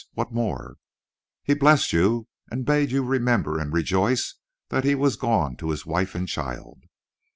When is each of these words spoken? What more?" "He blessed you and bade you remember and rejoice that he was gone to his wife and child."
What 0.15 0.31
more?" 0.33 0.77
"He 1.43 1.53
blessed 1.53 1.93
you 1.93 2.27
and 2.49 2.65
bade 2.65 2.89
you 2.89 3.03
remember 3.05 3.59
and 3.59 3.71
rejoice 3.71 4.33
that 4.69 4.83
he 4.83 4.95
was 4.95 5.15
gone 5.15 5.57
to 5.57 5.69
his 5.69 5.85
wife 5.85 6.15
and 6.15 6.27
child." 6.27 6.81